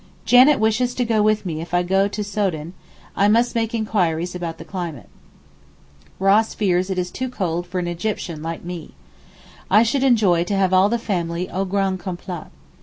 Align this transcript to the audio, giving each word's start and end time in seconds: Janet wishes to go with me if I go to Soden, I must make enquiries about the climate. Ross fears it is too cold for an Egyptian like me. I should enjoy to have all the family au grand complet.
Janet 0.25 0.59
wishes 0.59 0.95
to 0.95 1.05
go 1.05 1.21
with 1.21 1.45
me 1.45 1.61
if 1.61 1.75
I 1.75 1.83
go 1.83 2.07
to 2.07 2.23
Soden, 2.23 2.73
I 3.15 3.27
must 3.27 3.53
make 3.53 3.75
enquiries 3.75 4.33
about 4.33 4.57
the 4.57 4.65
climate. 4.65 5.09
Ross 6.17 6.55
fears 6.55 6.89
it 6.89 6.97
is 6.97 7.11
too 7.11 7.29
cold 7.29 7.67
for 7.67 7.77
an 7.77 7.87
Egyptian 7.87 8.41
like 8.41 8.63
me. 8.63 8.95
I 9.69 9.83
should 9.83 10.03
enjoy 10.03 10.43
to 10.45 10.55
have 10.57 10.73
all 10.73 10.89
the 10.89 10.97
family 10.97 11.51
au 11.51 11.65
grand 11.65 11.99
complet. 11.99 12.47